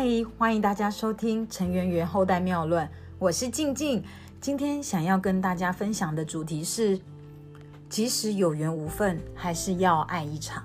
[0.00, 0.06] 嗨，
[0.38, 2.86] 欢迎大家收听《陈圆圆后代妙论》，
[3.18, 4.00] 我是静静。
[4.40, 6.96] 今天想要跟大家分享的主题是：
[7.88, 10.62] 即使有缘无分，还是要爱一场。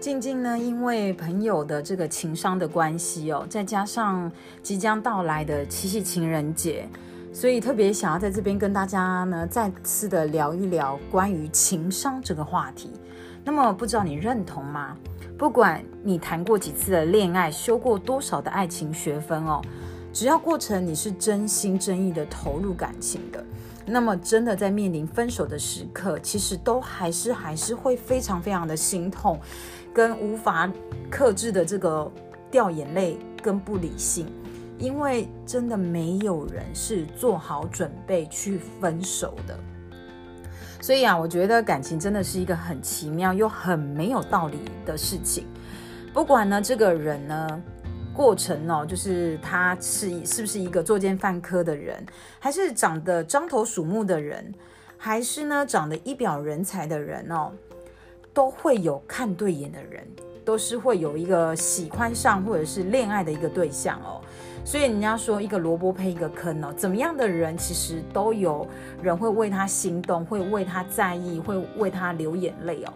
[0.00, 4.32] 静静呢，因为朋友的这个情商的关系哦，再加上
[4.62, 6.88] 即将到来的七夕情人节。
[7.32, 12.90] 所以特别想要在这边跟大家呢再次的聊一聊关于情商这个话题。
[13.44, 14.96] 那么不知道你认同吗？
[15.38, 19.60] 不管你谈过几次的恋爱，修过多少的爱情学分哦，
[20.12, 23.44] 只要过程你是真心真意的投入感情的，
[23.84, 29.40] 那么真的在面临分手的时刻，其实都还是还是会非常非常的心痛，
[29.92, 30.70] 跟无法
[31.10, 32.08] 克制的这个
[32.48, 34.26] 掉眼泪跟不理性。
[34.82, 39.56] 因为真的没有人是做好准备去分手的，
[40.80, 45.46] 所以啊，我觉得感情真的是一个很奇妙又很没有道理的事情。
[46.12, 47.62] 不管呢，这个人呢，
[48.12, 52.04] 过程哦，就是他是是不是一个作奸犯科的人，
[52.40, 54.52] 还是长得獐头鼠目的人，
[54.98, 57.52] 还是呢长得一表人才的人哦，
[58.32, 60.06] 都会有看对眼的人，
[60.44, 64.20] 都是会有一个喜欢上或者是恋爱的一个对象哦。
[64.64, 68.66] 所以人家说一个萝卜配一个坑哦，怎么样的人其实都有
[69.02, 72.92] 人会为他心动，会为他在意，会为他流眼泪哦。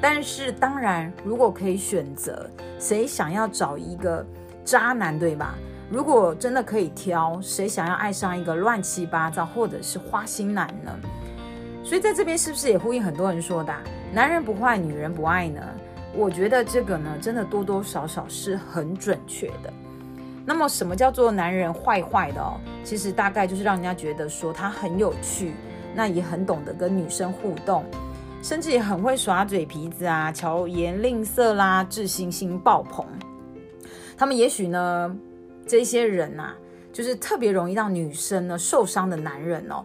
[0.00, 4.24] 但是当然，如果可以选择，谁想要找一个
[4.64, 5.56] 渣男，对吧？
[5.90, 10.96] 如果真的可以挑，谁想要爱上一个乱七八糟或者是花心男呢？
[11.88, 13.74] 所以在这边是不是也呼应很多人说的，
[14.12, 15.62] 男人不坏，女人不爱呢？
[16.14, 19.72] 我觉得这个呢，真的多多少少是很准确的。
[20.44, 22.60] 那么，什么叫做男人坏坏的哦？
[22.84, 25.54] 其实大概就是让人家觉得说他很有趣，
[25.94, 27.82] 那也很懂得跟女生互动，
[28.42, 33.02] 甚至也很会耍嘴皮子啊，巧言令色啦，自信心爆棚。
[34.14, 35.16] 他们也许呢，
[35.66, 36.52] 这些人呐，
[36.92, 39.82] 就是特别容易让女生呢受伤的男人哦，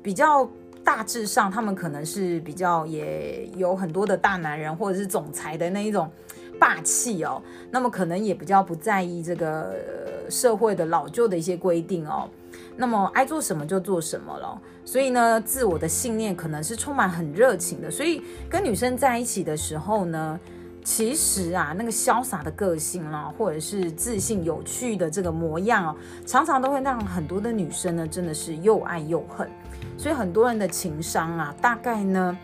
[0.00, 0.48] 比较
[0.90, 6.10] 大致上，他们可能是比较也有很多的大男人或者是总裁的那一种。
[6.58, 7.40] 霸气哦，
[7.70, 9.74] 那么可能也比较不在意这个
[10.28, 12.28] 社会的老旧的一些规定哦，
[12.76, 20.38] 那么爱做什么就做什么了，所以呢，自我的信念可能是充满很热情的，所以跟女生在一起的时候呢，
[20.84, 25.96] 其实啊，那个潇洒的个性啦，或者是自信有趣的这个模样哦，
[26.26, 29.48] 常常都会让很多的女生呢，真的是又爱又恨，
[29.96, 32.38] 所以很多人的情商啊，大概呢。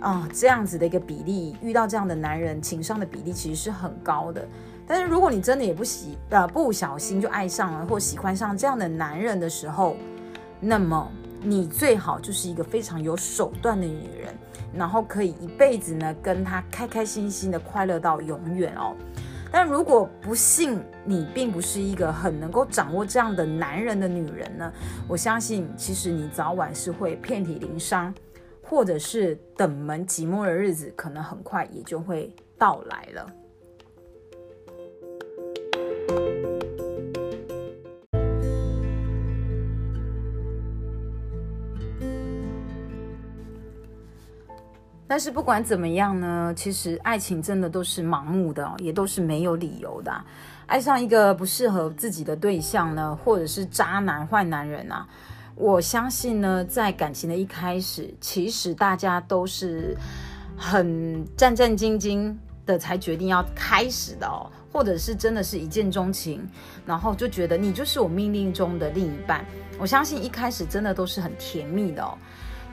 [0.00, 4.46] 啊，这样子的一个比例，遇到这样的男人，情商的比例其实是很高的。
[4.86, 9.96] 但是如果你真的也不喜呃不小心就爱上了或喜欢上这样的男人的时候，
[10.60, 11.10] 那么
[11.42, 14.32] 你最好就是一个非常有手段的女人，
[14.72, 18.94] 然后可以一辈子呢跟他开开心心的快乐到永远哦。
[19.50, 24.72] 但如果不幸你并不是一个很能够掌握这样的男人的女人呢，
[25.08, 28.14] 我相信其实你早晚是会遍体鳞伤。
[28.70, 33.26] 或者是等门寂寞的日子，可能很快也就会到来了。
[45.08, 50.12] 但是不管怎么样呢，其实爱情真的都是盲目的，也都是没有理由的。
[50.66, 55.08] 爱上一个不适合自己的对象呢，或者是渣男坏男人啊。
[55.54, 59.96] 我相信呢，在感情的一开始，其实大家都是
[60.56, 62.36] 很战战兢兢
[62.66, 66.46] 的才决定要开始的哦，或者是真的是一见钟情，
[66.84, 69.44] 然后就觉得你就是我命令中的另一半。
[69.78, 72.16] 我相信一开始真的都是很甜蜜的哦，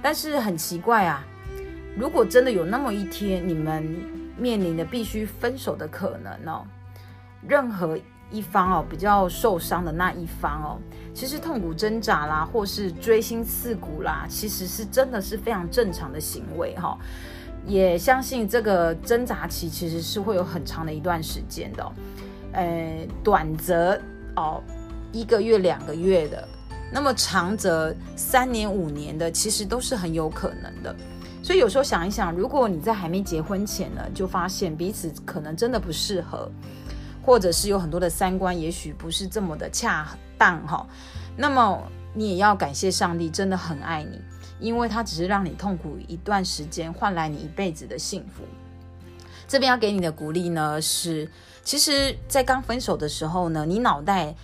[0.00, 1.22] 但是很奇怪啊，
[2.00, 3.84] 如果真的有那么一天，你们
[4.38, 6.64] 面临的必须分手的可能哦，
[7.46, 7.98] 任何。
[8.32, 10.78] 一方哦，比较受伤的那一方哦，
[11.12, 16.96] 其实痛苦挣扎啦，或是锥心刺骨啦，其实是真的是非常正常的行为哈。
[17.66, 21.92] 也相信这个挣扎期其实是会有很长的一段时间的，
[22.52, 24.00] 呃，短则
[24.36, 24.62] 哦
[25.10, 26.46] 一个月两个月的，
[26.92, 30.94] 那么长则三年五年的，其实都是很有可能的。
[31.42, 36.50] 所以有时候想一想，如果你在还没结婚前呢，就发现彼此可能真的不适合。
[37.22, 40.08] 或者是有很多的三观，也许不是这么的恰
[40.38, 40.84] 当哈。
[41.36, 41.78] 那么
[42.14, 44.18] 你也要感谢上帝，真的很爱你，
[44.58, 48.42] 因为他只是让你痛苦一段时间，换来你一辈子的幸福。
[49.46, 51.30] 这边要给你的鼓励呢，是
[51.62, 54.34] 其实，在刚分手的时候呢，你脑袋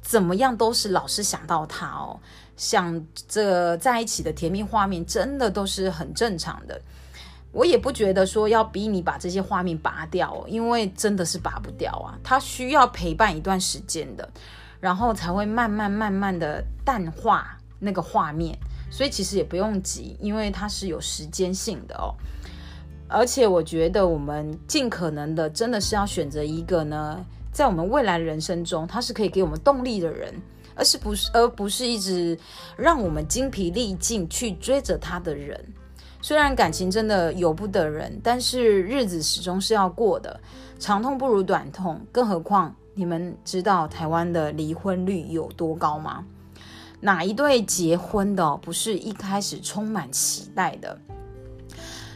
[0.00, 2.18] 怎么样都是老是想到他哦，
[2.56, 6.80] 想这在一起的甜蜜画面，真的都是很正常的。
[7.52, 14.28] 我也不觉得说要逼你把这些画面拔掉，因为真的是拔不掉啊，他需要陪伴一段时间的，
[14.80, 18.56] 然后才会慢慢慢慢的淡化那个画面。
[18.90, 22.14] 所以其实也不用急，因为它是有时间性的哦。
[23.06, 27.24] 而且我觉得我们尽可能的，真的是要选择一个呢，
[27.58, 30.32] 在我们未来的人生中，他是可以给我们动力的人，
[30.76, 32.38] 而是不是而不是一直
[32.76, 35.60] 让我们精疲力尽去追着他的人。
[36.22, 40.38] 虽然感情真的由不得人，但是日子始终是要过的，
[40.78, 42.00] 长痛不如短痛。
[42.12, 46.24] 更何况你们知道台湾的离婚率有多高吗？
[47.00, 50.96] 哪一对结婚的不是一开始充满期待的？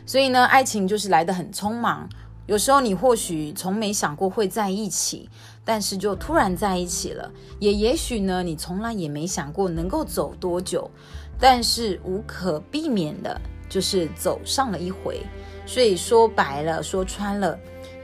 [0.06, 2.08] 所以呢，爱情就是来得很匆忙。
[2.46, 5.28] 有时候你或许从没想过会在一起，
[5.64, 7.30] 但是就突然在一起了。
[7.60, 10.90] 也也许呢，你从来也没想过能够走多久，
[11.38, 15.20] 但是无可避免的就是走上了一回。
[15.64, 17.56] 所以说白了，说穿了，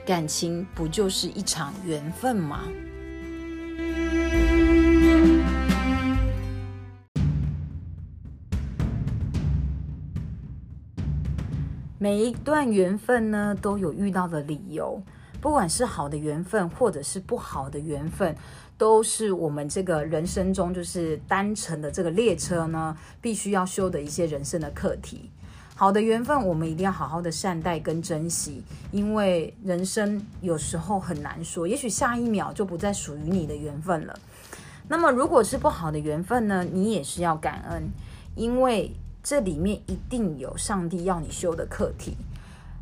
[0.06, 2.62] 感情不就是一场缘分吗？
[12.00, 15.02] 每一段缘分呢，都有遇到的理由。
[15.40, 18.36] 不管是好的缘分，或者是不好的缘分，
[18.76, 25.30] 都是我们这个人生中就是单程的这个列车呢，必须要修的一些人生的课题。
[25.74, 34.18] 好的缘分，我们一定要好好的善待跟珍惜，因为人生有时候很难说，也许下一秒就不再属于你的缘分了。
[34.88, 37.90] 那么，如果是不好的缘分呢，你也是要感恩，
[38.36, 38.92] 因为。
[39.28, 42.16] 这里面一定有上帝要你修的课题，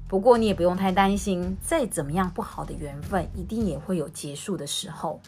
[0.06, 5.20] 不过你也不用太担心，再怎么样不好的缘分，一定也会有结束的时候。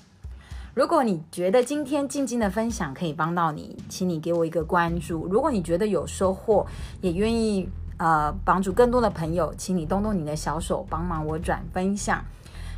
[0.74, 5.26] 如果你觉得今天静静的分享可以帮到你，请你给我一个关注。
[5.26, 6.64] 如果你觉得有收获，
[7.00, 12.24] 也愿意呃帮助更多的朋友，请你动动你的小手，帮忙我转分享。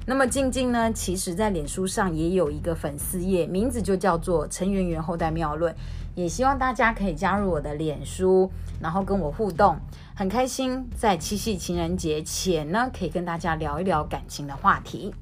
[0.07, 5.75] 那么静静呢，其实在脸书上也有一个粉丝页，名字就叫做陈圆圆后代妙论。
[6.17, 8.51] 也希望大家可以加入我的脸书，
[8.81, 9.79] 然后跟我互动，
[10.17, 15.15] 很开心在七夕情人节前呢，可以跟大家聊一聊感情的话题。